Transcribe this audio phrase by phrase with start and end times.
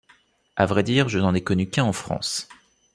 [0.55, 2.49] À vrai dire, je n'en ai connu qu'un en France.